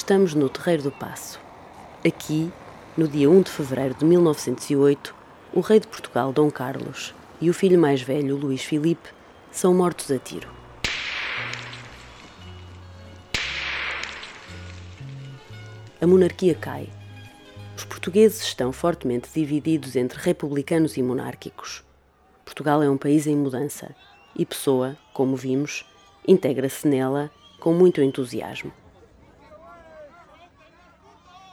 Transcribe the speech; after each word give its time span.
Estamos 0.00 0.34
no 0.34 0.48
Terreiro 0.48 0.84
do 0.84 0.90
Paço. 0.90 1.38
Aqui, 2.04 2.50
no 2.96 3.06
dia 3.06 3.28
1 3.28 3.42
de 3.42 3.50
fevereiro 3.50 3.94
de 3.94 4.04
1908, 4.06 5.14
o 5.52 5.60
rei 5.60 5.78
de 5.78 5.86
Portugal, 5.86 6.32
Dom 6.32 6.50
Carlos, 6.50 7.14
e 7.38 7.50
o 7.50 7.54
filho 7.54 7.78
mais 7.78 8.00
velho, 8.00 8.34
Luís 8.34 8.62
Filipe, 8.62 9.10
são 9.52 9.74
mortos 9.74 10.10
a 10.10 10.18
tiro. 10.18 10.48
A 16.00 16.06
monarquia 16.06 16.54
cai. 16.54 16.88
Os 17.76 17.84
portugueses 17.84 18.40
estão 18.40 18.72
fortemente 18.72 19.28
divididos 19.32 19.96
entre 19.96 20.18
republicanos 20.18 20.96
e 20.96 21.02
monárquicos. 21.02 21.84
Portugal 22.42 22.82
é 22.82 22.88
um 22.88 22.96
país 22.96 23.26
em 23.26 23.36
mudança 23.36 23.94
e 24.34 24.46
Pessoa, 24.46 24.96
como 25.12 25.36
vimos, 25.36 25.84
integra-se 26.26 26.88
nela 26.88 27.30
com 27.60 27.74
muito 27.74 28.00
entusiasmo 28.00 28.72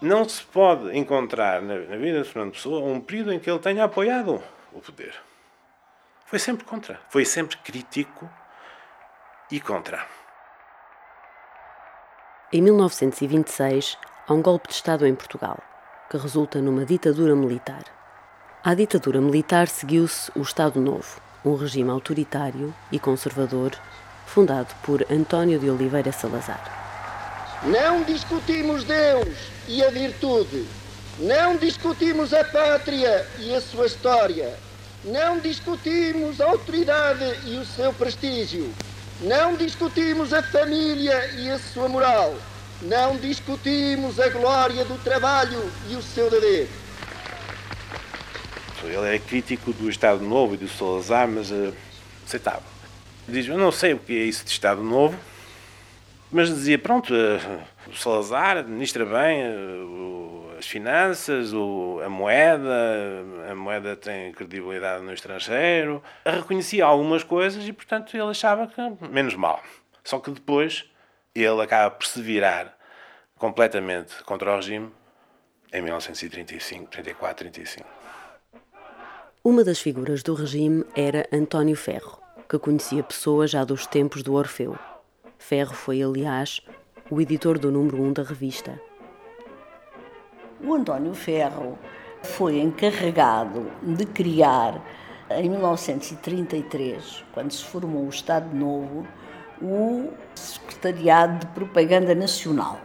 não 0.01 0.27
se 0.27 0.43
pode 0.43 0.95
encontrar 0.95 1.61
na, 1.61 1.75
na, 1.79 1.97
vida 1.97 2.21
de 2.21 2.29
Fernando 2.29 2.53
Pessoa 2.53 2.79
um 2.79 3.01
período 3.01 3.33
em 3.33 3.39
que 3.39 3.49
ele 3.49 3.59
tenha 3.59 3.83
apoiado 3.83 4.41
o 4.71 4.79
poder. 4.79 5.13
Foi 6.25 6.39
sempre 6.39 6.65
contra. 6.65 6.99
Foi 7.09 7.25
sempre 7.25 7.57
crítico 7.57 8.29
e 9.51 9.59
contra. 9.59 10.05
Em 12.51 12.61
1926, 12.61 13.97
há 14.27 14.33
um 14.33 14.41
golpe 14.41 14.67
de 14.67 14.75
Estado 14.75 15.05
em 15.05 15.15
Portugal, 15.15 15.57
que 16.09 16.17
resulta 16.17 16.61
numa 16.61 16.85
ditadura 16.85 17.35
militar. 17.35 17.83
À 18.63 18.73
ditadura 18.73 19.19
militar 19.19 19.67
seguiu-se 19.67 20.31
o 20.35 20.41
Estado 20.41 20.79
Novo, 20.79 21.19
um 21.43 21.55
regime 21.55 21.89
autoritário 21.89 22.73
e 22.91 22.99
conservador 22.99 23.71
fundado 24.25 24.73
por 24.83 25.05
António 25.11 25.57
de 25.57 25.69
Oliveira 25.69 26.11
Salazar. 26.11 26.86
Não 27.63 28.03
discutimos 28.03 28.83
Deus 28.83 29.35
e 29.67 29.83
a 29.83 29.89
virtude. 29.89 30.65
Não 31.19 31.57
discutimos 31.57 32.33
a 32.33 32.43
pátria 32.43 33.25
e 33.39 33.53
a 33.53 33.59
sua 33.59 33.87
história. 33.87 34.53
Não 35.03 35.39
discutimos 35.39 36.39
a 36.39 36.45
autoridade 36.45 37.23
e 37.45 37.57
o 37.57 37.65
seu 37.65 37.91
prestígio. 37.93 38.71
Não 39.21 39.55
discutimos 39.55 40.31
a 40.33 40.43
família 40.43 41.31
e 41.37 41.49
a 41.49 41.57
sua 41.57 41.89
moral. 41.89 42.35
Não 42.83 43.17
discutimos 43.17 44.19
a 44.19 44.29
glória 44.29 44.85
do 44.85 45.01
trabalho 45.03 45.71
e 45.89 45.95
o 45.95 46.01
seu 46.01 46.29
dever. 46.29 46.69
Ele 48.83 49.15
é 49.15 49.19
crítico 49.19 49.73
do 49.73 49.89
Estado 49.89 50.23
Novo 50.23 50.53
e 50.53 50.57
do 50.57 50.67
Salazar, 50.67 51.27
mas 51.27 51.49
uh, 51.49 51.73
aceitava. 52.25 52.63
Diz: 53.27 53.47
Eu 53.47 53.57
não 53.57 53.71
sei 53.71 53.93
o 53.93 53.99
que 53.99 54.13
é 54.13 54.23
isso 54.23 54.45
de 54.45 54.51
Estado 54.51 54.83
Novo, 54.83 55.17
mas 56.31 56.49
dizia, 56.49 56.77
pronto, 56.77 57.13
eh, 57.13 57.39
o 57.87 57.95
Salazar 57.95 58.57
administra 58.57 59.05
bem 59.05 59.41
eh, 59.41 60.57
as 60.57 60.67
finanças, 60.67 61.53
a 61.53 62.09
moeda, 62.09 63.25
a 63.49 63.55
moeda 63.55 63.95
tem 63.95 64.31
credibilidade 64.31 65.03
no 65.03 65.13
estrangeiro. 65.13 66.01
Reconhecia 66.25 66.83
algumas 66.83 67.23
coisas 67.23 67.67
e, 67.67 67.71
portanto, 67.71 68.15
ele 68.15 68.29
achava 68.29 68.67
que 68.67 68.81
menos 69.07 69.35
mal. 69.35 69.61
Só 70.03 70.19
que 70.19 70.31
depois 70.31 70.85
ele 71.35 71.61
acaba 71.61 71.91
por 71.91 72.07
se 72.07 72.21
virar 72.21 72.75
completamente 73.37 74.23
contra 74.23 74.51
o 74.51 74.55
regime 74.55 74.91
em 75.71 75.81
1935, 75.81 76.89
34, 76.89 77.35
35. 77.35 77.85
Uma 79.43 79.63
das 79.63 79.79
figuras 79.79 80.23
do 80.23 80.33
regime 80.33 80.83
era 80.95 81.27
António 81.31 81.75
Ferro, 81.75 82.19
que 82.49 82.57
conhecia 82.57 83.03
pessoas 83.03 83.51
já 83.51 83.63
dos 83.63 83.85
tempos 83.85 84.23
do 84.23 84.33
Orfeu. 84.33 84.77
Ferro 85.37 85.73
foi, 85.73 86.01
aliás, 86.01 86.61
o 87.09 87.21
editor 87.21 87.57
do 87.57 87.71
número 87.71 88.01
1 88.01 88.13
da 88.13 88.23
revista. 88.23 88.79
O 90.63 90.73
António 90.73 91.13
Ferro 91.13 91.77
foi 92.23 92.59
encarregado 92.59 93.71
de 93.81 94.05
criar, 94.05 94.83
em 95.29 95.49
1933, 95.49 97.23
quando 97.33 97.51
se 97.51 97.63
formou 97.63 98.05
o 98.05 98.09
Estado 98.09 98.55
Novo, 98.55 99.07
o 99.61 100.09
Secretariado 100.35 101.45
de 101.45 101.53
Propaganda 101.53 102.13
Nacional. 102.13 102.79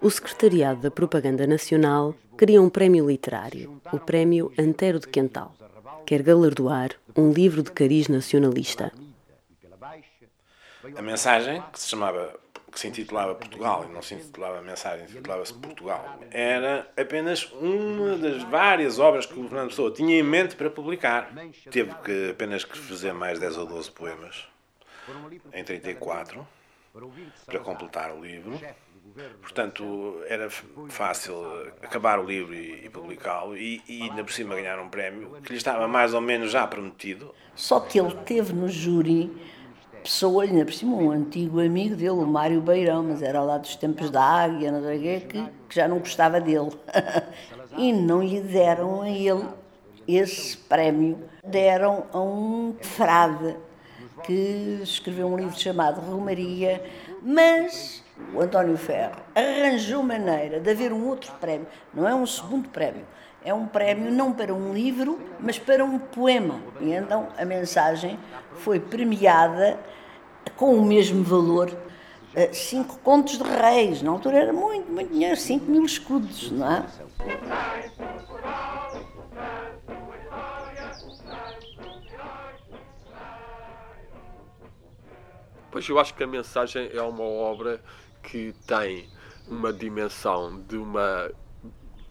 O 0.00 0.10
Secretariado 0.10 0.80
da 0.80 0.90
Propaganda 0.90 1.46
Nacional 1.46 2.14
cria 2.36 2.60
um 2.60 2.68
prémio 2.68 3.08
literário, 3.08 3.80
o 3.92 3.98
Prémio 3.98 4.52
Antero 4.58 4.98
de 4.98 5.06
Quental. 5.06 5.54
Quer 6.04 6.22
galardoar 6.22 6.90
um 7.16 7.30
livro 7.30 7.62
de 7.62 7.70
cariz 7.70 8.08
nacionalista. 8.08 8.92
A 10.96 11.02
mensagem, 11.02 11.62
que 11.72 11.78
se 11.78 11.88
chamava 11.88 12.34
que 12.72 12.80
se 12.80 12.88
intitulava 12.88 13.34
Portugal 13.34 13.84
e 13.88 13.92
não 13.92 14.00
se 14.00 14.14
intitulava 14.14 14.62
Mensagem, 14.62 15.04
intitulava-se 15.04 15.52
Portugal, 15.52 16.18
era 16.30 16.90
apenas 16.96 17.44
uma 17.52 18.16
das 18.16 18.42
várias 18.44 18.98
obras 18.98 19.26
que 19.26 19.38
o 19.38 19.46
Fernando 19.46 19.68
Pessoa 19.68 19.92
tinha 19.92 20.18
em 20.18 20.22
mente 20.22 20.56
para 20.56 20.70
publicar. 20.70 21.30
Teve 21.70 21.94
que 21.96 22.30
apenas 22.30 22.64
que 22.64 22.78
fazer 22.78 23.12
mais 23.12 23.38
10 23.38 23.58
ou 23.58 23.66
12 23.66 23.90
poemas 23.90 24.48
em 25.52 25.62
34 25.62 26.46
para 27.44 27.58
completar 27.58 28.10
o 28.12 28.24
livro. 28.24 28.58
Portanto, 29.42 30.22
era 30.26 30.48
fácil 30.88 31.34
acabar 31.82 32.18
o 32.18 32.24
livro 32.24 32.54
e, 32.54 32.86
e 32.86 32.88
publicá-lo 32.88 33.54
e, 33.54 33.82
e 33.86 34.02
ainda 34.04 34.24
por 34.24 34.32
cima 34.32 34.54
ganhar 34.54 34.78
um 34.78 34.88
prémio 34.88 35.42
que 35.42 35.50
lhe 35.50 35.58
estava 35.58 35.86
mais 35.86 36.14
ou 36.14 36.20
menos 36.22 36.50
já 36.50 36.66
prometido. 36.66 37.34
Só 37.54 37.80
que 37.80 38.00
ele 38.00 38.14
teve 38.24 38.54
no 38.54 38.68
júri 38.68 39.30
pessoa, 40.02 40.44
ainda 40.44 40.64
por 40.64 40.74
cima, 40.74 40.96
um 40.96 41.10
antigo 41.10 41.60
amigo 41.60 41.94
dele, 41.94 42.10
o 42.10 42.26
Mário 42.26 42.60
Beirão, 42.60 43.02
mas 43.02 43.22
era 43.22 43.40
lá 43.42 43.58
dos 43.58 43.76
tempos 43.76 44.10
da 44.10 44.22
Águia, 44.22 44.72
não 44.72 44.82
sei 44.82 44.98
quê, 44.98 45.26
que, 45.26 45.48
que 45.68 45.74
já 45.74 45.88
não 45.88 45.98
gostava 45.98 46.40
dele. 46.40 46.70
e 47.76 47.92
não 47.92 48.22
lhe 48.22 48.40
deram 48.40 49.02
a 49.02 49.08
ele 49.08 49.46
esse 50.06 50.56
prémio. 50.56 51.18
Deram 51.44 52.04
a 52.12 52.20
um 52.20 52.74
frade 52.80 53.56
que 54.24 54.80
escreveu 54.82 55.26
um 55.26 55.36
livro 55.36 55.58
chamado 55.58 56.00
Romaria, 56.00 56.82
mas 57.22 58.02
o 58.34 58.40
António 58.40 58.76
Ferro 58.76 59.16
arranjou 59.34 60.02
maneira 60.02 60.60
de 60.60 60.70
haver 60.70 60.92
um 60.92 61.08
outro 61.08 61.32
prémio, 61.40 61.66
não 61.92 62.06
é 62.06 62.14
um 62.14 62.26
segundo 62.26 62.68
prémio, 62.68 63.04
é 63.44 63.52
um 63.52 63.66
prémio 63.66 64.10
não 64.10 64.32
para 64.32 64.54
um 64.54 64.72
livro, 64.72 65.20
mas 65.40 65.58
para 65.58 65.84
um 65.84 65.98
poema. 65.98 66.60
E 66.80 66.92
então 66.92 67.28
a 67.36 67.44
mensagem 67.44 68.18
foi 68.54 68.78
premiada 68.78 69.78
com 70.56 70.74
o 70.74 70.84
mesmo 70.84 71.22
valor. 71.22 71.70
Eh, 72.34 72.52
cinco 72.52 72.98
contos 73.00 73.36
de 73.36 73.44
reis, 73.44 74.00
na 74.00 74.10
altura 74.10 74.38
era 74.38 74.52
muito, 74.52 74.90
muito 74.90 75.12
dinheiro, 75.12 75.36
cinco 75.36 75.70
mil 75.70 75.84
escudos, 75.84 76.50
não 76.50 76.72
é? 76.72 76.86
Pois 85.70 85.88
eu 85.88 85.98
acho 85.98 86.14
que 86.14 86.22
a 86.22 86.26
mensagem 86.26 86.90
é 86.92 87.02
uma 87.02 87.24
obra 87.24 87.80
que 88.22 88.54
tem 88.66 89.08
uma 89.48 89.72
dimensão 89.72 90.60
de 90.68 90.76
uma 90.76 91.30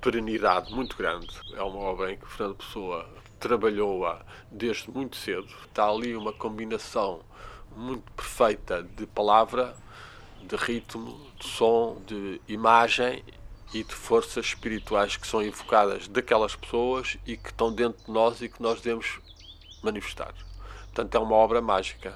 perenidade 0.02 0.74
muito 0.74 0.98
grande. 0.98 1.30
É 1.54 1.62
uma 1.62 1.80
obra 1.80 2.12
em 2.12 2.18
que 2.18 2.28
Fernando 2.28 2.58
Pessoa 2.58 3.08
trabalhou-a 3.40 4.22
desde 4.52 4.90
muito 4.90 5.16
cedo. 5.16 5.48
Está 5.66 5.88
ali 5.88 6.16
uma 6.16 6.34
combinação 6.34 7.22
muito 7.76 8.12
perfeita 8.12 8.84
de 8.84 9.06
palavra, 9.06 9.76
de 10.44 10.56
ritmo, 10.56 11.20
de 11.40 11.48
som, 11.48 12.02
de 12.06 12.42
imagem 12.48 13.24
e 13.74 13.84
de 13.84 13.94
forças 13.94 14.48
espirituais 14.48 15.16
que 15.16 15.28
são 15.28 15.42
evocadas 15.42 16.08
daquelas 16.08 16.56
pessoas 16.56 17.18
e 17.26 17.38
que 17.38 17.50
estão 17.50 17.72
dentro 17.72 18.04
de 18.04 18.12
nós 18.12 18.42
e 18.42 18.50
que 18.50 18.62
nós 18.62 18.82
devemos 18.82 19.20
manifestar. 19.82 20.34
Portanto, 20.86 21.16
é 21.16 21.20
uma 21.20 21.36
obra 21.36 21.62
mágica 21.62 22.14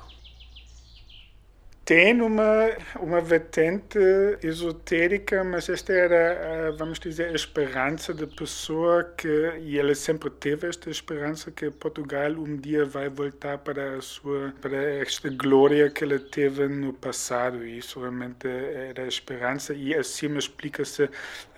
tem 1.85 2.19
uma, 2.19 2.75
uma 2.99 3.21
vertente 3.21 3.99
esotérica, 4.41 5.43
mas 5.43 5.69
esta 5.69 5.93
era, 5.93 6.71
vamos 6.71 6.99
dizer, 6.99 7.29
a 7.29 7.33
esperança 7.33 8.11
da 8.11 8.25
pessoa 8.25 9.03
que, 9.15 9.27
e 9.61 9.77
ela 9.77 9.93
sempre 9.93 10.31
teve 10.31 10.67
esta 10.67 10.89
esperança 10.89 11.51
que 11.51 11.69
Portugal 11.69 12.31
um 12.31 12.57
dia 12.57 12.85
vai 12.85 13.07
voltar 13.07 13.59
para 13.59 13.97
a 13.97 14.01
sua, 14.01 14.51
para 14.59 14.75
esta 14.99 15.29
glória 15.29 15.87
que 15.91 16.03
ela 16.03 16.17
teve 16.17 16.67
no 16.67 16.91
passado, 16.91 17.63
e 17.63 17.77
isso 17.77 17.99
realmente 17.99 18.47
era 18.47 19.03
a 19.03 19.07
esperança, 19.07 19.71
e 19.75 19.93
assim 19.93 20.35
explica-se 20.35 21.07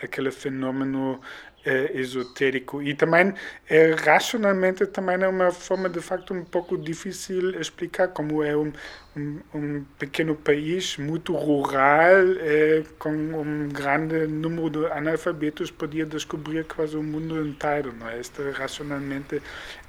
aquele 0.02 0.32
fenômeno 0.32 1.22
é, 1.66 1.92
esotérico. 2.00 2.82
E 2.82 2.94
também 2.96 3.34
é, 3.70 3.94
racionalmente 3.94 4.86
também 4.88 5.16
é 5.22 5.28
uma 5.28 5.52
forma 5.52 5.90
de 5.90 6.00
facto 6.02 6.34
um 6.34 6.44
pouco 6.46 6.78
difícil 6.78 7.60
explicar 7.60 8.10
como 8.10 8.44
é 8.44 8.56
um, 8.56 8.72
um, 9.16 9.40
um 9.54 9.86
pequeno 10.00 10.36
país 10.36 10.98
muito 10.98 11.34
rural 11.36 12.16
é, 12.40 12.84
com 12.98 13.10
um 13.12 13.70
grande 13.70 14.28
número 14.28 14.70
de 14.70 14.86
analfabetos 14.88 15.72
podia 15.72 16.06
descobrir 16.06 16.66
quase 16.66 16.96
o 16.98 17.04
mundo 17.04 17.46
inteiro 17.46 17.94
não 17.94 18.10
é? 18.10 18.20
Isto 18.20 18.50
racionalmente 18.52 19.42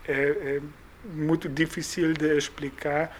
é, 0.06 0.12
é 0.12 0.60
muito 1.04 1.48
difícil 1.48 2.12
de 2.14 2.36
explicar. 2.36 3.16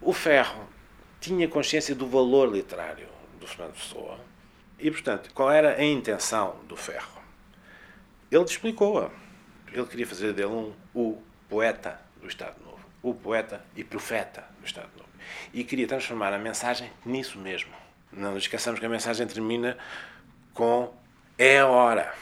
O 0.00 0.12
Ferro 0.12 0.69
tinha 1.20 1.46
consciência 1.46 1.94
do 1.94 2.06
valor 2.06 2.50
literário 2.50 3.06
do 3.38 3.46
Fernando 3.46 3.74
Pessoa 3.74 4.18
e, 4.78 4.90
portanto, 4.90 5.30
qual 5.34 5.50
era 5.50 5.76
a 5.76 5.84
intenção 5.84 6.56
do 6.66 6.76
Ferro? 6.76 7.20
Ele 8.30 8.44
explicou-a. 8.44 9.10
Ele 9.72 9.86
queria 9.86 10.06
fazer 10.06 10.32
dele 10.32 10.48
um, 10.48 10.72
o 10.94 11.22
poeta 11.48 12.00
do 12.20 12.26
Estado 12.26 12.56
Novo, 12.64 12.80
o 13.02 13.12
poeta 13.12 13.64
e 13.76 13.84
profeta 13.84 14.44
do 14.58 14.66
Estado 14.66 14.90
Novo. 14.96 15.08
E 15.52 15.62
queria 15.62 15.86
transformar 15.86 16.32
a 16.32 16.38
mensagem 16.38 16.90
nisso 17.04 17.38
mesmo. 17.38 17.72
Não 18.10 18.32
nos 18.32 18.44
esqueçamos 18.44 18.80
que 18.80 18.86
a 18.86 18.88
mensagem 18.88 19.26
termina 19.26 19.76
com 20.54 20.92
é 21.36 21.60
a 21.60 21.66
hora. 21.66 22.14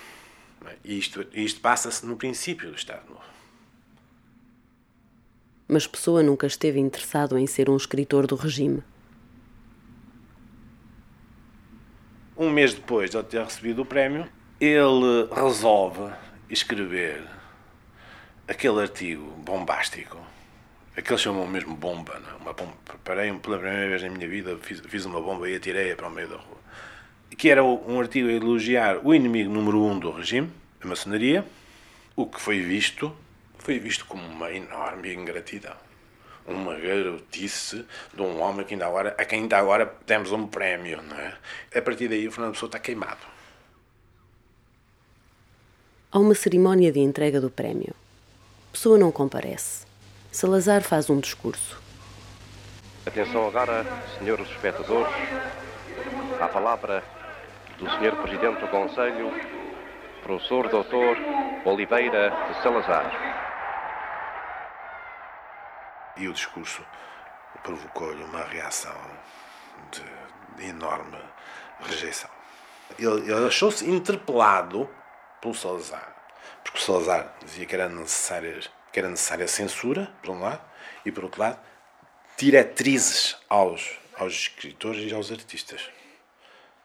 E 0.84 0.98
isto, 0.98 1.26
isto 1.32 1.60
passa-se 1.60 2.04
no 2.04 2.16
princípio 2.16 2.70
do 2.70 2.76
Estado 2.76 3.08
Novo. 3.08 3.37
Mas 5.70 5.86
Pessoa 5.86 6.22
nunca 6.22 6.46
esteve 6.46 6.80
interessado 6.80 7.36
em 7.36 7.46
ser 7.46 7.68
um 7.68 7.76
escritor 7.76 8.26
do 8.26 8.36
regime. 8.36 8.82
Um 12.34 12.48
mês 12.48 12.72
depois 12.72 13.10
de 13.10 13.22
ter 13.22 13.44
recebido 13.44 13.82
o 13.82 13.84
prémio, 13.84 14.26
ele 14.58 15.28
resolve 15.30 16.10
escrever 16.48 17.22
aquele 18.48 18.80
artigo 18.80 19.30
bombástico, 19.44 20.16
aquele 20.96 21.18
chamam 21.18 21.46
mesmo 21.46 21.76
bomba, 21.76 22.18
não? 22.18 22.30
É? 22.30 22.34
uma 22.36 22.52
bomba. 22.54 22.72
Parei 23.04 23.30
pela 23.34 23.58
primeira 23.58 23.88
vez 23.90 24.02
na 24.02 24.08
minha 24.08 24.26
vida, 24.26 24.56
fiz, 24.62 24.80
fiz 24.80 25.04
uma 25.04 25.20
bomba 25.20 25.50
e 25.50 25.54
atirei-a 25.54 25.94
para 25.94 26.08
o 26.08 26.10
meio 26.10 26.28
da 26.28 26.36
rua. 26.36 26.56
Que 27.36 27.50
era 27.50 27.62
um 27.62 28.00
artigo 28.00 28.28
a 28.28 28.32
elogiar 28.32 29.00
o 29.04 29.14
inimigo 29.14 29.52
número 29.52 29.82
um 29.82 29.98
do 29.98 30.10
regime, 30.10 30.50
a 30.82 30.86
maçonaria, 30.86 31.44
o 32.16 32.24
que 32.24 32.40
foi 32.40 32.60
visto, 32.60 33.14
foi 33.58 33.78
visto 33.78 34.06
como 34.06 34.26
uma 34.26 34.50
enorme 34.50 35.12
ingratidão. 35.12 35.76
Uma 36.46 36.78
garotice 36.78 37.84
de 38.14 38.22
um 38.22 38.40
homem 38.40 38.64
que 38.64 38.72
ainda 38.72 38.86
agora, 38.86 39.14
a 39.18 39.24
quem 39.24 39.42
ainda 39.42 39.58
agora 39.58 39.84
temos 40.06 40.32
um 40.32 40.46
prémio, 40.46 41.02
não 41.02 41.16
é? 41.16 41.34
A 41.74 41.82
partir 41.82 42.08
daí 42.08 42.26
o 42.26 42.32
Fernando 42.32 42.54
Pessoa 42.54 42.68
está 42.68 42.78
queimado. 42.78 43.20
Há 46.10 46.18
uma 46.18 46.34
cerimónia 46.34 46.90
de 46.90 47.00
entrega 47.00 47.38
do 47.38 47.50
prémio. 47.50 47.94
Pessoa 48.72 48.96
não 48.96 49.12
comparece. 49.12 49.86
Salazar 50.32 50.82
faz 50.82 51.10
um 51.10 51.20
discurso. 51.20 51.78
Atenção 53.04 53.46
agora, 53.46 53.84
senhores 54.18 54.48
espectadores, 54.50 55.12
à 56.40 56.48
palavra 56.48 57.02
do 57.78 57.90
senhor 57.90 58.16
Presidente 58.16 58.60
do 58.60 58.68
Conselho, 58.68 59.32
professor 60.22 60.68
Dr. 60.68 61.68
Oliveira 61.68 62.32
de 62.48 62.62
Salazar. 62.62 63.27
E 66.18 66.28
o 66.28 66.32
discurso 66.32 66.84
provocou-lhe 67.62 68.22
uma 68.22 68.44
reação 68.44 68.96
de, 69.90 70.66
enorme 70.68 71.18
rejeição. 71.80 72.30
Ele, 72.98 73.30
ele 73.30 73.46
achou-se 73.46 73.88
interpelado 73.88 74.88
pelo 75.40 75.54
Salazar. 75.54 76.16
Porque 76.64 76.78
o 76.78 76.82
Salazar 76.82 77.34
dizia 77.44 77.66
que 77.66 77.74
era 77.74 77.88
necessária, 77.88 78.58
que 78.92 78.98
era 78.98 79.08
necessária 79.08 79.46
censura, 79.46 80.10
por 80.22 80.30
um 80.30 80.40
lado, 80.40 80.62
e 81.04 81.12
por 81.12 81.24
outro 81.24 81.40
lado, 81.40 81.58
diretrizes 82.36 83.36
aos, 83.48 83.98
aos 84.16 84.32
escritores 84.32 85.10
e 85.10 85.14
aos 85.14 85.30
artistas. 85.30 85.88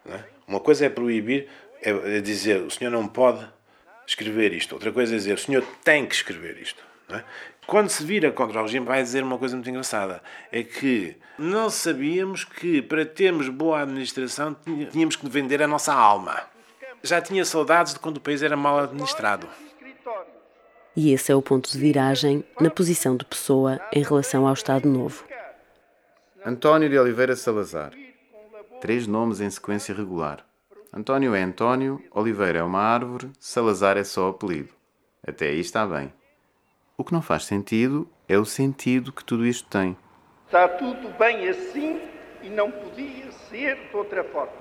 É? 0.06 0.24
Uma 0.47 0.59
coisa 0.59 0.85
é 0.85 0.89
proibir, 0.89 1.50
é, 1.81 1.89
é, 1.89 2.21
dizer 2.21 2.62
o 2.62 2.69
senhor 2.69 2.91
não 2.91 3.07
pode 3.07 3.47
escrever 4.06 4.53
isto. 4.53 4.74
Outra 4.74 4.91
coisa 4.91 5.13
é 5.13 5.18
dizer 5.18 5.33
o 5.33 5.38
senhor 5.38 5.65
tem 5.83 6.06
que 6.06 6.15
escrever 6.15 6.57
isto. 6.57 6.83
É? 7.13 7.24
Quando 7.65 7.89
se 7.89 8.04
vira 8.04 8.31
contra 8.31 8.60
o 8.60 8.63
regime, 8.63 8.86
vai 8.86 9.01
dizer 9.01 9.24
uma 9.24 9.38
coisa 9.38 9.56
muito 9.56 9.69
engraçada: 9.69 10.21
é 10.51 10.63
que 10.63 11.15
não 11.38 11.69
sabíamos 11.69 12.44
que 12.44 12.81
para 12.81 13.06
termos 13.06 13.48
boa 13.50 13.81
administração 13.81 14.56
tínhamos 14.92 15.15
que 15.15 15.30
vender 15.30 15.62
a 15.62 15.68
nossa 15.68 15.94
alma 15.94 16.54
já 17.04 17.21
tinha 17.21 17.44
saudades 17.44 17.94
de 17.94 18.00
quando 18.00 18.18
o 18.18 18.21
país 18.21 18.42
era 18.42 18.56
mal 18.56 18.80
administrado. 18.80 19.48
E 20.95 21.12
esse 21.12 21.31
é 21.31 21.36
o 21.36 21.42
ponto 21.42 21.69
de 21.69 21.77
viragem 21.77 22.44
na 22.60 22.69
posição 22.69 23.18
de 23.18 23.25
Pessoa 23.25 23.80
em 23.92 24.01
relação 24.01 24.48
ao 24.48 24.54
Estado 24.54 24.88
Novo. 24.88 25.25
António 26.45 26.89
de 26.89 26.98
Oliveira 26.98 27.36
Salazar. 27.36 27.92
Três 28.80 29.07
nomes 29.07 29.42
em 29.42 29.50
sequência 29.50 29.94
regular. 29.94 30.45
António 30.94 31.33
é 31.33 31.42
António, 31.42 32.01
Oliveira 32.12 32.59
é 32.59 32.63
uma 32.63 32.80
árvore, 32.80 33.31
Salazar 33.39 33.98
é 33.98 34.04
só 34.04 34.30
apelido. 34.30 34.69
Até 35.25 35.48
aí 35.48 35.59
está 35.59 35.86
bem. 35.86 36.13
O 37.04 37.06
que 37.06 37.12
não 37.12 37.22
faz 37.22 37.44
sentido 37.44 38.08
é 38.30 38.38
o 38.38 38.46
sentido 38.46 39.12
que 39.12 39.26
tudo 39.26 39.46
isto 39.46 39.68
tem. 39.68 39.98
Está 40.46 40.70
tudo 40.70 41.10
bem 41.20 41.50
assim 41.50 42.02
e 42.42 42.50
não 42.50 42.72
podia 42.72 43.30
ser 43.50 43.76
de 43.90 43.94
outra 43.94 44.24
forma. 44.24 44.54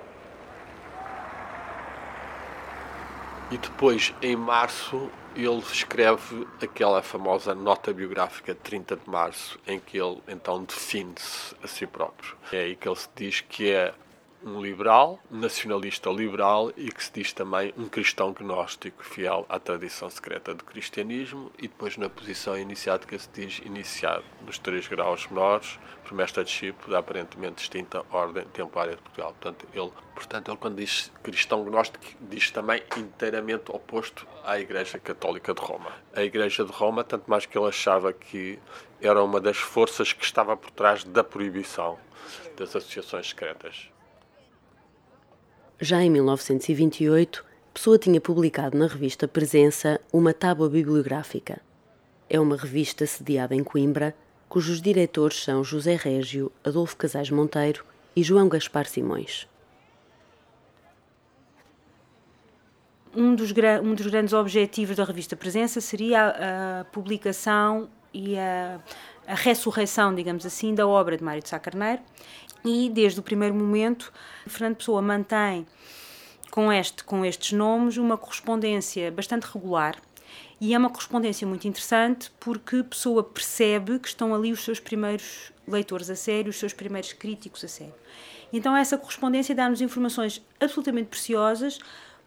E 3.49 3.57
depois, 3.57 4.13
em 4.21 4.35
março, 4.35 5.09
ele 5.33 5.59
escreve 5.59 6.45
aquela 6.61 7.01
famosa 7.01 7.55
nota 7.55 7.93
biográfica 7.93 8.53
de 8.53 8.59
30 8.59 8.97
de 8.97 9.09
março, 9.09 9.57
em 9.65 9.79
que 9.79 9.97
ele 9.97 10.21
então 10.27 10.65
define-se 10.65 11.55
a 11.63 11.67
si 11.67 11.87
próprio. 11.87 12.35
É 12.51 12.57
aí 12.57 12.75
que 12.75 12.89
ele 12.89 12.97
se 12.97 13.07
diz 13.15 13.39
que 13.39 13.71
é 13.71 13.93
um 14.45 14.61
liberal, 14.61 15.19
nacionalista 15.31 16.09
liberal 16.09 16.71
e 16.75 16.91
que 16.91 17.03
se 17.03 17.11
diz 17.13 17.33
também 17.33 17.73
um 17.77 17.87
cristão 17.87 18.33
gnóstico 18.33 19.03
fiel 19.03 19.45
à 19.47 19.57
tradição 19.59 20.09
secreta 20.09 20.53
do 20.53 20.63
cristianismo 20.63 21.51
e 21.57 21.63
depois 21.63 21.97
na 21.97 22.09
posição 22.09 22.57
iniciática 22.57 23.17
se 23.17 23.29
diz 23.33 23.59
iniciado 23.65 24.23
nos 24.45 24.57
três 24.57 24.87
graus 24.87 25.27
menores 25.27 25.79
por 26.03 26.13
mestre 26.13 26.43
discípulo 26.43 26.91
da 26.91 26.99
aparentemente 26.99 27.55
distinta 27.55 28.05
ordem 28.11 28.43
templária 28.45 28.95
de 28.95 29.01
Portugal. 29.01 29.33
Portanto, 29.39 29.67
ele, 29.73 29.91
portanto, 30.13 30.51
ele 30.51 30.57
quando 30.57 30.75
diz 30.75 31.11
cristão 31.23 31.63
gnóstico 31.63 32.03
diz 32.21 32.51
também 32.51 32.83
inteiramente 32.97 33.71
oposto 33.71 34.27
à 34.43 34.59
Igreja 34.59 34.99
Católica 34.99 35.53
de 35.53 35.61
Roma. 35.61 35.91
A 36.13 36.23
Igreja 36.23 36.65
de 36.65 36.71
Roma, 36.71 37.03
tanto 37.03 37.29
mais 37.29 37.45
que 37.45 37.57
ele 37.57 37.67
achava 37.67 38.11
que 38.11 38.59
era 39.01 39.23
uma 39.23 39.39
das 39.39 39.57
forças 39.57 40.13
que 40.13 40.23
estava 40.23 40.55
por 40.57 40.71
trás 40.71 41.03
da 41.03 41.23
proibição 41.23 41.97
das 42.57 42.75
associações 42.75 43.29
secretas. 43.29 43.92
Já 45.83 46.01
em 46.01 46.09
1928, 46.09 47.43
Pessoa 47.73 47.97
tinha 47.97 48.21
publicado 48.21 48.77
na 48.77 48.87
revista 48.87 49.27
Presença 49.27 49.99
uma 50.13 50.33
tábua 50.33 50.69
bibliográfica. 50.69 51.59
É 52.29 52.39
uma 52.39 52.55
revista 52.55 53.05
sediada 53.05 53.53
em 53.53 53.65
Coimbra, 53.65 54.15
cujos 54.47 54.81
diretores 54.81 55.43
são 55.43 55.61
José 55.61 55.97
Régio, 55.97 56.49
Adolfo 56.63 56.95
Casais 56.95 57.29
Monteiro 57.29 57.83
e 58.15 58.23
João 58.23 58.47
Gaspar 58.47 58.85
Simões. 58.85 59.45
Um 63.13 63.35
dos, 63.35 63.51
um 63.83 63.93
dos 63.93 64.07
grandes 64.07 64.33
objetivos 64.33 64.95
da 64.95 65.03
revista 65.03 65.35
Presença 65.35 65.81
seria 65.81 66.21
a, 66.21 66.79
a 66.79 66.85
publicação 66.85 67.89
e 68.13 68.37
a, 68.37 68.79
a 69.27 69.35
ressurreição, 69.35 70.15
digamos 70.15 70.45
assim, 70.45 70.73
da 70.73 70.87
obra 70.87 71.17
de 71.17 71.23
Mário 71.25 71.43
de 71.43 71.49
Sá 71.49 71.59
Carneiro 71.59 72.01
e 72.65 72.89
desde 72.89 73.19
o 73.19 73.23
primeiro 73.23 73.53
momento 73.53 74.11
Fernando 74.47 74.77
Pessoa 74.77 75.01
mantém 75.01 75.67
com, 76.49 76.71
este, 76.71 77.03
com 77.03 77.25
estes 77.25 77.51
nomes 77.51 77.97
uma 77.97 78.17
correspondência 78.17 79.11
bastante 79.11 79.43
regular. 79.43 79.99
E 80.61 80.73
é 80.73 80.77
uma 80.77 80.89
correspondência 80.89 81.47
muito 81.47 81.67
interessante 81.67 82.31
porque 82.39 82.77
a 82.77 82.83
pessoa 82.83 83.23
percebe 83.23 83.99
que 83.99 84.07
estão 84.07 84.33
ali 84.33 84.51
os 84.51 84.63
seus 84.63 84.79
primeiros 84.79 85.51
leitores 85.67 86.09
a 86.09 86.15
sério, 86.15 86.49
os 86.49 86.57
seus 86.57 86.73
primeiros 86.73 87.11
críticos 87.11 87.63
a 87.63 87.67
sério. 87.67 87.95
Então 88.51 88.75
essa 88.77 88.97
correspondência 88.97 89.55
dá-nos 89.55 89.81
informações 89.81 90.45
absolutamente 90.59 91.09
preciosas, 91.09 91.79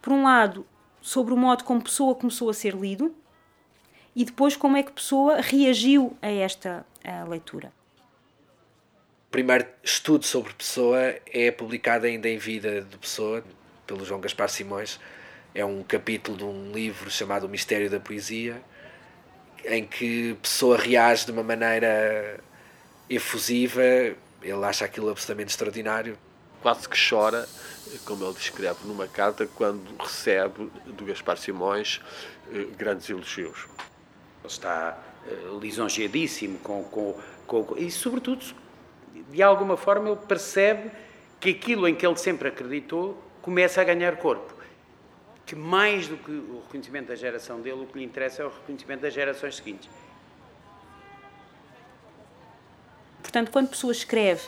por 0.03 0.13
um 0.13 0.25
lado, 0.25 0.67
sobre 1.01 1.33
o 1.33 1.37
modo 1.37 1.65
como 1.65 1.83
Pessoa 1.83 2.15
começou 2.15 2.51
a 2.51 2.55
ser 2.55 2.75
lido 2.75 3.15
e 4.15 4.25
depois 4.25 4.57
como 4.57 4.77
é 4.77 4.83
que 4.83 4.93
Pessoa 4.93 5.41
reagiu 5.41 6.17
a 6.21 6.29
esta 6.29 6.85
a 7.05 7.25
leitura 7.25 7.73
primeiro 9.37 9.67
estudo 9.85 10.25
sobre 10.25 10.55
Pessoa 10.55 11.15
é 11.27 11.51
publicado 11.51 12.07
ainda 12.07 12.27
em 12.27 12.39
vida 12.39 12.81
de 12.81 12.97
Pessoa, 12.97 13.45
pelo 13.87 14.03
João 14.03 14.19
Gaspar 14.19 14.49
Simões. 14.49 14.99
É 15.55 15.63
um 15.63 15.83
capítulo 15.83 16.39
de 16.39 16.45
um 16.45 16.73
livro 16.73 17.11
chamado 17.11 17.45
O 17.45 17.49
Mistério 17.51 17.91
da 17.91 18.01
Poesia, 18.01 18.63
em 19.67 19.85
que 19.85 20.39
Pessoa 20.41 20.79
reage 20.79 21.27
de 21.27 21.33
uma 21.33 21.43
maneira 21.43 22.41
efusiva, 23.11 23.83
ele 23.83 24.65
acha 24.65 24.87
aquilo 24.87 25.11
absolutamente 25.11 25.51
extraordinário. 25.51 26.17
Quase 26.63 26.89
que 26.89 26.97
chora, 26.99 27.47
como 28.07 28.25
ele 28.25 28.33
descreve 28.33 28.87
numa 28.87 29.07
carta, 29.07 29.47
quando 29.55 30.03
recebe 30.03 30.71
do 30.87 31.05
Gaspar 31.05 31.37
Simões 31.37 32.01
eh, 32.51 32.69
grandes 32.79 33.11
elogios. 33.11 33.67
Está 34.47 34.99
eh, 35.27 35.59
lisonjeadíssimo 35.61 36.59
com, 36.61 36.83
com, 36.85 37.21
com, 37.47 37.77
e, 37.77 37.91
sobretudo, 37.91 38.43
de 39.31 39.43
alguma 39.43 39.77
forma, 39.77 40.09
ele 40.09 40.19
percebe 40.29 40.91
que 41.41 41.51
aquilo 41.51 41.87
em 41.89 41.95
que 41.95 42.07
ele 42.07 42.17
sempre 42.17 42.49
acreditou 42.49 43.23
começa 43.43 43.81
a 43.81 43.85
ganhar 43.85 44.17
corpo. 44.17 44.55
Que 45.45 45.55
mais 45.55 46.09
do 46.09 46.17
que 46.17 46.31
o 46.31 46.63
reconhecimento 46.65 47.09
da 47.09 47.15
geração 47.15 47.61
dele, 47.61 47.83
o 47.83 47.87
que 47.87 47.99
lhe 47.99 48.05
interessa 48.05 48.43
é 48.43 48.47
o 48.47 48.49
reconhecimento 48.49 49.03
das 49.03 49.15
gerações 49.15 49.57
seguintes. 49.57 49.89
portanto, 53.37 53.51
quando 53.51 53.67
a 53.67 53.71
pessoa 53.71 53.93
escreve 53.93 54.43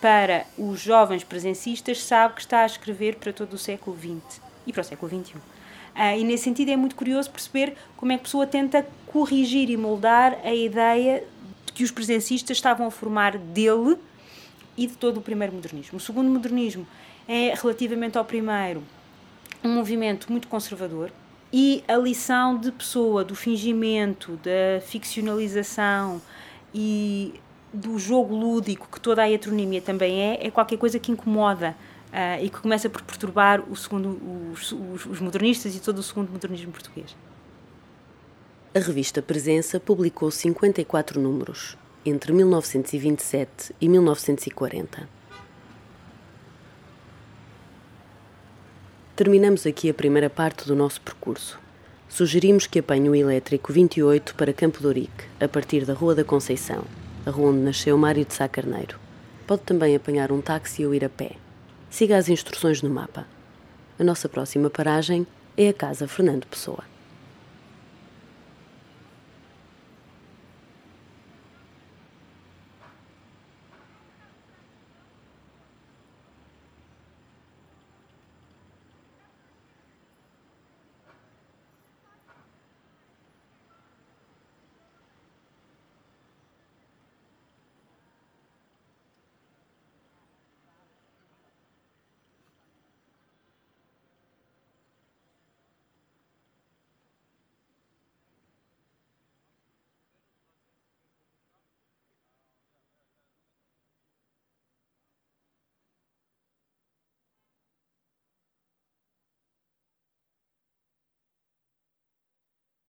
para 0.00 0.44
os 0.58 0.80
jovens 0.80 1.24
presencistas, 1.24 2.02
sabe 2.02 2.34
que 2.34 2.40
está 2.42 2.60
a 2.60 2.66
escrever 2.66 3.16
para 3.16 3.32
todo 3.32 3.54
o 3.54 3.58
século 3.58 3.96
XX 3.96 4.40
e 4.66 4.72
para 4.72 4.82
o 4.82 4.84
século 4.84 5.24
XXI. 5.24 5.36
Uh, 5.36 6.18
e 6.18 6.24
nesse 6.24 6.44
sentido 6.44 6.70
é 6.70 6.76
muito 6.76 6.94
curioso 6.94 7.30
perceber 7.30 7.74
como 7.96 8.12
é 8.12 8.16
que 8.16 8.22
a 8.22 8.24
pessoa 8.24 8.46
tenta 8.46 8.86
corrigir 9.06 9.70
e 9.70 9.76
moldar 9.76 10.38
a 10.44 10.52
ideia 10.52 11.24
que 11.74 11.84
os 11.84 11.90
presencistas 11.90 12.56
estavam 12.56 12.86
a 12.86 12.90
formar 12.90 13.38
dele 13.38 13.96
e 14.76 14.86
de 14.86 14.94
todo 14.94 15.18
o 15.18 15.20
primeiro 15.20 15.54
modernismo. 15.54 15.98
O 15.98 16.00
segundo 16.00 16.28
modernismo 16.28 16.86
é, 17.28 17.54
relativamente 17.54 18.18
ao 18.18 18.24
primeiro, 18.24 18.82
um 19.62 19.74
movimento 19.74 20.30
muito 20.30 20.48
conservador 20.48 21.10
e 21.52 21.84
a 21.86 21.96
lição 21.96 22.58
de 22.58 22.72
pessoa, 22.72 23.24
do 23.24 23.34
fingimento, 23.34 24.38
da 24.42 24.80
ficcionalização 24.80 26.20
e 26.74 27.34
do 27.72 27.98
jogo 27.98 28.34
lúdico 28.34 28.88
que 28.90 29.00
toda 29.00 29.22
a 29.22 29.30
heteronímia 29.30 29.80
também 29.80 30.20
é, 30.20 30.46
é 30.46 30.50
qualquer 30.50 30.76
coisa 30.76 30.98
que 30.98 31.10
incomoda 31.10 31.76
uh, 32.10 32.44
e 32.44 32.48
que 32.48 32.60
começa 32.60 32.88
por 32.88 33.02
perturbar 33.02 33.62
o 33.70 33.76
segundo, 33.76 34.20
os, 34.52 34.72
os, 34.72 35.06
os 35.06 35.20
modernistas 35.20 35.74
e 35.74 35.80
todo 35.80 35.98
o 35.98 36.02
segundo 36.02 36.30
modernismo 36.30 36.72
português. 36.72 37.16
A 38.74 38.78
revista 38.78 39.22
Presença 39.22 39.78
publicou 39.78 40.30
54 40.30 41.20
números 41.20 41.76
entre 42.04 42.32
1927 42.32 43.74
e 43.80 43.88
1940. 43.88 45.08
Terminamos 49.16 49.64
aqui 49.64 49.88
a 49.88 49.94
primeira 49.94 50.28
parte 50.28 50.66
do 50.66 50.74
nosso 50.74 51.00
percurso. 51.00 51.58
Sugerimos 52.08 52.66
que 52.66 52.80
apanhe 52.80 53.08
o 53.08 53.14
elétrico 53.14 53.72
28 53.72 54.34
para 54.34 54.52
Campo 54.52 54.80
de 54.80 54.86
Ourique, 54.86 55.24
a 55.40 55.48
partir 55.48 55.84
da 55.84 55.94
Rua 55.94 56.14
da 56.14 56.24
Conceição, 56.24 56.84
a 57.24 57.30
rua 57.30 57.50
onde 57.50 57.60
nasceu 57.60 57.96
Mário 57.96 58.24
de 58.24 58.34
Sá 58.34 58.48
Carneiro. 58.48 58.98
Pode 59.46 59.62
também 59.62 59.94
apanhar 59.94 60.32
um 60.32 60.40
táxi 60.40 60.84
ou 60.84 60.94
ir 60.94 61.04
a 61.04 61.08
pé. 61.08 61.32
Siga 61.90 62.16
as 62.16 62.28
instruções 62.28 62.82
no 62.82 62.90
mapa. 62.90 63.26
A 63.98 64.04
nossa 64.04 64.28
próxima 64.28 64.68
paragem 64.68 65.26
é 65.56 65.68
a 65.68 65.72
Casa 65.72 66.08
Fernando 66.08 66.46
Pessoa. 66.46 66.93